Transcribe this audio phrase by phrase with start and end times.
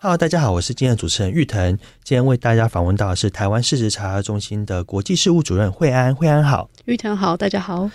[0.00, 1.78] ，Hello，大家好，我是今天的主持人玉腾。
[2.02, 6.12] 今天为大家访问到的是台湾市值查核中心的国际事务主任惠安。
[6.12, 7.88] 惠安好，玉腾好，大家好。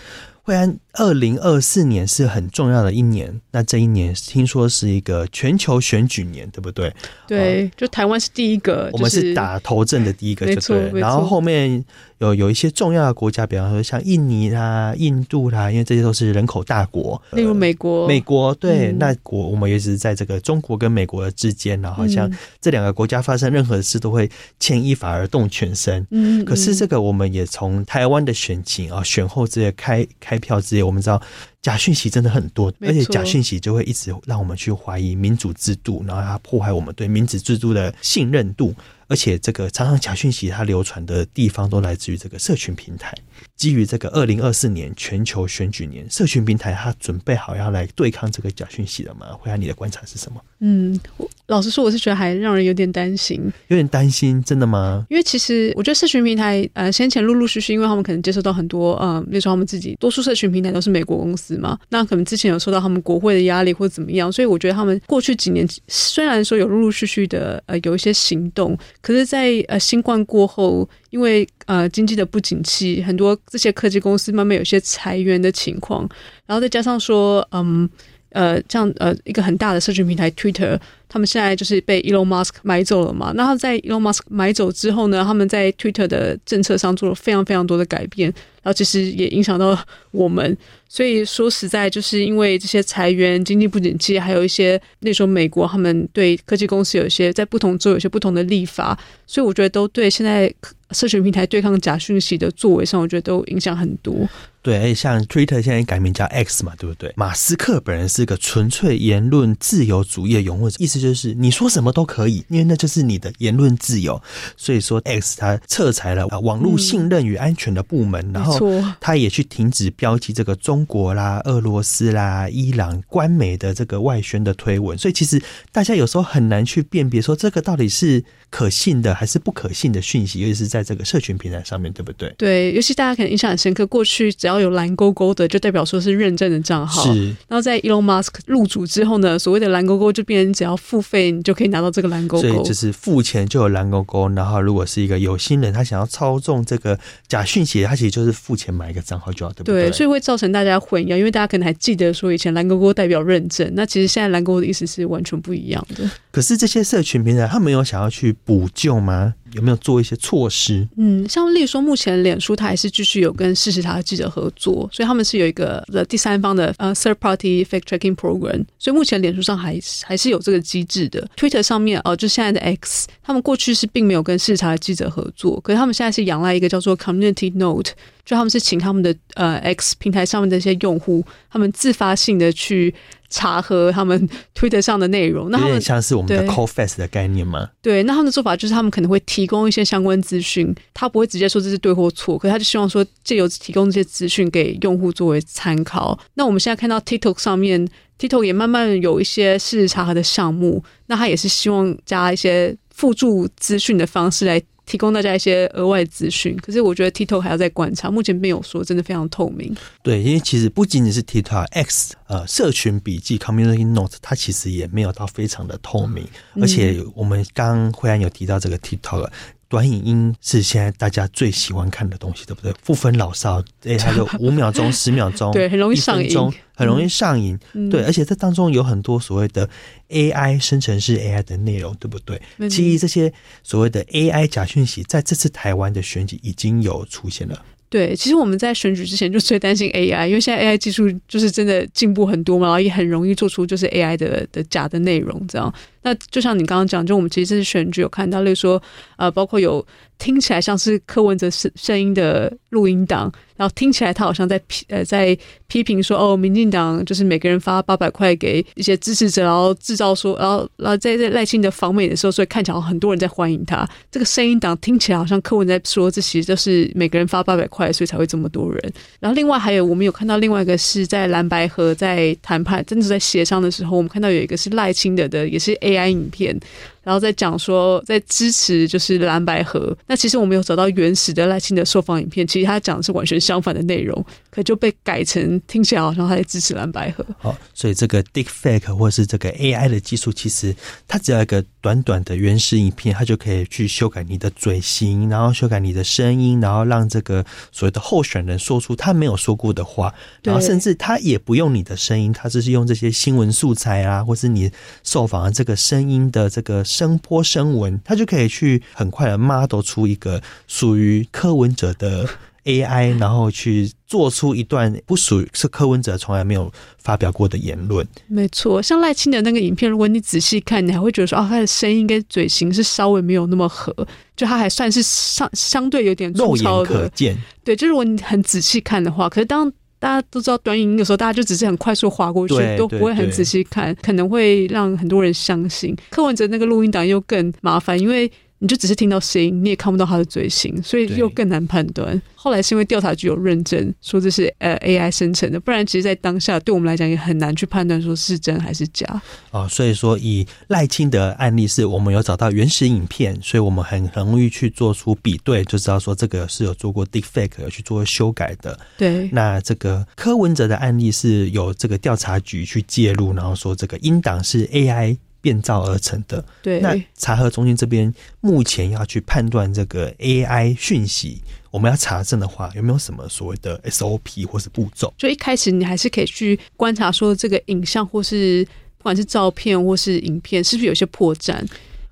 [0.46, 3.42] 惠安，二零二四年是很重要的一年。
[3.50, 6.94] 那这一年听说是一个全球选举年，对不对？
[7.28, 11.00] 对，就台湾是第一个，我们是打头阵的第一个，就对。
[11.00, 11.84] 然后后面
[12.20, 17.20] 有有一些重要的国家，比方说像印尼啦、印度啦，因为这些都是人口大国。
[17.32, 22.30] 例如美国，呃、美国对，嗯、那国我们也是在这个中国跟美国的之间，然后好像
[22.62, 24.30] 这两个国家发生任何事都会
[24.60, 26.06] 牵一发而动全身。
[26.12, 31.22] 嗯，可是这个我们也从台湾的选情啊、选后这些开开票之夜，我们知道。
[31.66, 38.76] 假讯息真的很多，而且假讯息就会一直让我们去怀疑民主制度，然后它破坏我们对民主制度的信任度。
[39.08, 43.14] 而且这个常常假讯息它流传的地方都来自于这个社群平台。
[43.56, 49.28] 基于这个二零二四年全球选举年，社群平台它准备好要来对抗这个假讯息了吗？
[49.40, 50.42] 惠安，你的观察是什么？
[50.60, 51.00] 嗯，
[51.46, 55.06] 老实说，我是觉得还让人有点担心，有点担心，真的吗？
[55.08, 76.08] 因为其实我觉得社群平台呃，先前陆陆续续，因为他们可能接受到很多呃，比如说他们自己多数社群平台都是美国公司嘛，那可能之前有受到他们国会的压力或者怎么样，所以我觉得他们过去几年虽然说有陆陆续续的呃有一些行动，可是，在呃新冠过后，因为呃经济的不景气，很多这些科技公司慢慢有些裁员的情况，
[76.46, 77.90] 然后再加上说，嗯
[78.30, 83.32] 呃，像呃一个很大的社群平台 Twitter，他们现在就是被 Elon Musk 买走了嘛。
[83.34, 88.34] 那他在 Elon Musk 买走之后呢，他们在 Twitter 的政策上做了非常非常多的改变，
[88.66, 89.78] 后其实也影响到
[90.12, 90.58] 我们。
[90.88, 100.54] 所以说实在就是因为这些裁员、经济不景气，还有一些那时候美国他们对科技公司有一些在不同州有些不同的立法，所以我觉得都对现在
[100.92, 104.16] 社群平台对抗假讯息的作为上，我觉得都影响很多。
[104.62, 107.12] 对，而且像 Twitter 现在改名叫 X 嘛，对不对？
[107.16, 114.20] 马斯克本人是个纯粹言论自由主义的拥护者，意思就是你说什么都可以，因为那就是你的言论自由。
[114.56, 118.55] 所以说，X 他撤裁了网络信任与安全的部门，嗯、然后
[119.00, 124.98] 他也去停止标记这个中国啦、俄罗斯啦、伊朗官媒的这个外宣的推文。
[124.98, 132.34] 所以其实大家有时候很难去辨别说这个到底是可信的还是不可信的讯息，尤其是在这个社群平台上面对不对？
[132.38, 137.14] 对，尤其大家可能印象很深刻，过去只要有蓝勾勾的，就代表说是认证的账号。
[137.14, 142.50] 是，然后在 Elon Musk 入主之后呢，所谓的蓝勾勾就变成只要付费，你就可以拿到这个蓝勾勾。
[142.50, 144.30] 所以就是付钱就有蓝勾勾。
[144.30, 149.90] 然后如果是一个有心人，他想要操纵这个假讯息，他其实就是付钱买一个账号就要，对不对？
[149.90, 156.08] 对，所以会造成大家混淆，因为大家可能还记得说以前蓝勾勾代表认证，那其实现在蓝勾勾的意思是完全不一样的。
[156.36, 159.34] 可是这些社群平台，他们有想要去补救吗？
[159.54, 160.86] 有没有做一些措施？
[160.98, 171.26] 嗯，像例如说，目前脸书它还是继续有跟事实查的记者合作，所以他们是有一个的第三方的呃 third party fact checking program，所以目前脸书上还还是有这个机制的。
[171.38, 177.92] Twitter 上面哦，就现在的 X，他们过去是并没有跟事实查核记者合作，可是他们现在是仰赖一个叫做 Community Note，
[178.26, 182.94] 就他们是请他们的呃 X 平台上面的一些用户，他们自发性的去。
[183.30, 187.70] 查核他们推特上的内容，那他们有点像是我们的 Cofacts 的概念吗？
[187.82, 196.18] 对，那他们的做法就是他们可能会提供一些相关资讯，他不会直接说这是对或错，可是他就希望说借由提供这些资讯给用户作为参考。
[196.36, 197.88] 那我们现在看到 TikTok 上面
[198.20, 204.62] ，TikTok 也慢慢有一些事实查核的项目，那他也是希望加一些辅助资讯的方式来。
[204.86, 209.76] 提供大家一些额外资讯，可是我觉得 TikTok 还要再观察，目前没有说真的非常透明。
[210.04, 216.28] 对，因为其实不仅仅是 TikTok X，呃，社群笔记 Community Note，它其实也没有到非常的透明。
[216.54, 219.30] 嗯、而且我们刚刚惠安有提到这个 TikTok。
[219.68, 222.72] 短影音是现在大家最喜欢看的东西，对不对？
[222.84, 227.58] 不分老少， 哎，还有五秒钟、十秒钟，对，很容易上瘾，很容易上瘾。
[227.74, 229.68] 嗯、对，而且这当中有很多所谓的
[230.10, 232.40] AI 生成式 AI 的内容，对不对？
[232.58, 233.34] 嗯、其实这些
[233.64, 237.66] 所谓的 AI 假讯息，在这次台湾的选举已经有出现了。
[237.88, 245.74] 对，其实我们在选举之前就最担心 AI，因为现在 AI 技术就是真的进步很多嘛，然后也很容易做出就是 AI 的的假的内容这样。
[246.06, 248.82] 那就像你刚刚讲，就我们其实这次选举有看到，例如说，
[249.18, 249.84] 呃，包括有
[250.20, 253.34] 听起来像是柯文哲声声音的录音档。
[253.58, 255.38] 然后听起来他好像在批呃在
[255.68, 263.88] 批评说哦，民进党就是每个人发八百块给一些支持者，然后制造说，然后然后在在赖清德访美的时候，所以看起来很多人在欢迎他。
[264.12, 268.94] 这个声音档听起来好像柯文在说，这其实就是每个人发八百块，所以才会这么多人。
[269.22, 276.60] 然后另外还有我们有看到另外一个是在蓝白合在谈判，真的是在协商的时候，我们看到有一个是赖清德的，也是 A AI 影片。
[277.06, 279.96] 然后再讲说，在支持就是蓝白合。
[280.08, 287.24] 那其实我们有找到原始的赖清德受访影片，其实他讲的是完全相反的内容，可就被改成听起来好像他在支持蓝白合。
[287.38, 290.76] 好，所以这个 Deepfake 或是这个 AI 的技术，其实
[291.08, 300.12] 它只要一个短短的原始影片，它就可以去修改你的嘴型，然后修改你的声音，然后让这个所谓的候选人说出他没有说过的话，
[300.42, 304.72] 然后甚至他也不用你的声音，他只是用这些新闻素材啊，或是你
[305.04, 306.84] 受访的这个声音的这个。
[306.96, 312.28] 声波声纹，它就可以去很快的 model 出一个属于柯文哲的
[312.66, 318.08] AI，然后去做出一段不属于是柯文哲从来没有发表过的言论。
[318.28, 323.94] 没错，像赖清德那个影片，如果你仔细看，你还会觉得说，哦，他的声音跟嘴型是稍微没有那么合，
[324.36, 326.90] 就他还算是相相对有点粗糙的。
[326.90, 327.38] 肉眼可见。
[327.64, 329.72] 对，就是如果你很仔细看的话，可是当。
[330.06, 335.96] 大家都知道短影音有时候，大家就只是很快速划过去，都不会很仔细看，可能会让很多人相信。
[336.12, 338.32] 柯文哲那个录音档又更麻烦，因为。
[338.66, 342.20] 你就只是听到声音，你也看不到他的嘴型，所以又更难判断。
[342.34, 349.22] 后来是因为调查局有认证，说这是呃 AI 生成的，不然其实，在当下对我们来讲也很难去判断说是真还是假。
[349.52, 358.80] 哦，所以说以赖清德案例是我们有找到原始影片，所以我们很很容易去做出比对，就知道说这个是有做过 deepfake 有去做修改的。
[358.98, 365.18] 对，那这个柯文哲的案例是有这个调查局去介入，然后说这个音档是 AI。
[365.46, 366.44] 变造而成的。
[366.64, 368.12] 对，那查核中心这边
[368.42, 375.14] 目前要去判断这个 AI 讯息，我们要查证的话，有没有什么所谓的 SOP 或是步骤？
[375.20, 378.66] 就一开始你还是可以去观察，说这个影像或是
[378.98, 381.64] 不管是照片或是影片，是不是有些破绽？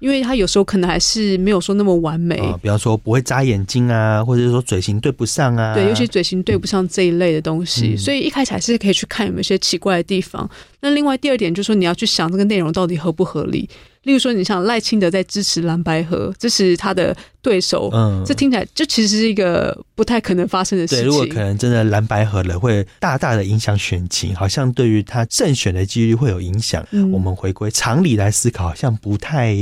[0.03, 10.49] 因为他有时候可能还是没有说那么完美，啊，比方说不会眨眼睛啊，或者是说嘴型对不上啊，对，尤其嘴型对不上这一类的东西，嗯，所以一开始还是可以去看有没有一些奇怪的地方。
[10.81, 13.69] 那另外第二点就是说，你要去想这个内容到底合不合理。
[14.03, 21.05] 例如说，你像赖清德在支持蓝白河，支持他的对手，嗯，这听起来就其实是一个不太可能发生的事情。
[21.05, 26.85] 对，如果可能真的蓝白合了，会大大的影响选情，好像对于他胜选的几率会有影响。
[26.91, 29.55] 嗯，我们回归常理来思考，好像不太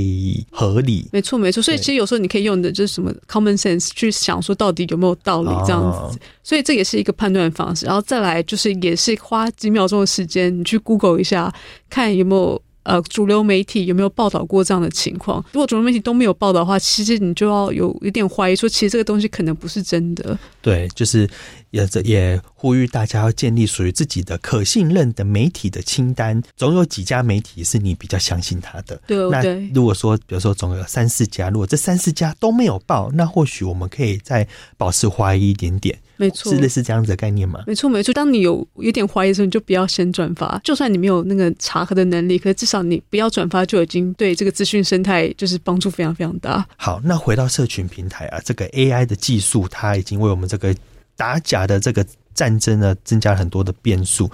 [0.49, 1.07] 合理。
[1.11, 1.61] 没错，没错。
[1.61, 5.97] 所以其实有时候你可以用的就是什么 common sense 去想说到底有没有道理这样子。
[5.97, 7.85] 哦，所以这也是一个判断方式。
[7.85, 11.53] 然后再来就是也是花几秒钟的时间，你去 Google 一下，
[11.91, 12.59] 看有没有。
[12.83, 15.43] 呃，主流媒体有没有报道过这样的情况？
[15.51, 20.37] 如果主流媒体都没有报道的话，其实你就要有有点怀疑，说其实这个东西可能不是真的。
[20.61, 21.29] 对，就是
[21.71, 26.41] 也也呼吁大家要建立属于自己的可信任的媒体的清单。
[26.55, 29.01] 总有几家媒体是你比较相信他的。
[29.07, 29.41] 对，那
[29.73, 34.47] 如果说，比如说总有三四家，如果这三四家都没有报，那或许我们可以再
[34.77, 35.97] 保持怀疑一点点。
[36.17, 37.63] 没错，是类似这样子的概念吗？
[37.65, 38.13] 没错，没错。
[38.13, 40.59] 当你有有点怀疑的时候，你就不要先转发。
[40.63, 46.63] 就算你没有那个查核的能力，可是至少你不要转发，就已经对这个资讯生态就是帮助非常非常大。
[46.77, 50.75] 好，那回到社群平台啊，这个 AI 的技术，它已经为我们这个
[51.15, 54.29] 打假的这个战争呢，增加了很多的变数。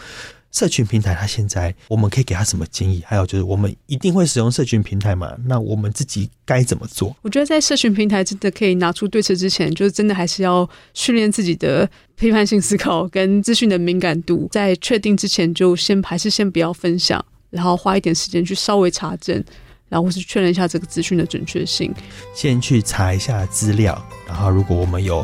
[0.50, 3.03] 社群平台，它现在我们可以给他什么建议？
[3.06, 5.36] 还有就是，我们一定会使用社群平台嘛？
[5.46, 7.15] 那我们自己该怎么做？
[7.22, 14.48] 我觉得在社群平台真的可以拿出对策之前，就是真的还是要训练自己的批判性思考跟资讯的敏感度。
[14.51, 19.36] 在确定之前，就先还是先不要分享，然后花一点时间去稍微查证，
[19.89, 21.93] 然后或是确认一下这个资讯的准确性。
[22.34, 25.24] 先去查一下资料，然后如果我们有